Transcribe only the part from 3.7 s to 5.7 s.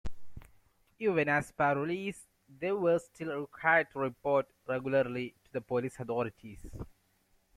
to report regularly to the